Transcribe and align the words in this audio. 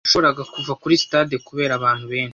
Sinashoboraga 0.03 0.43
kuva 0.53 0.71
kuri 0.81 0.93
stade 1.03 1.35
kubera 1.47 1.73
abantu 1.75 2.05
benshi. 2.11 2.29